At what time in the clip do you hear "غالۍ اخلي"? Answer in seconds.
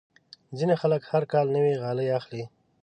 1.81-2.43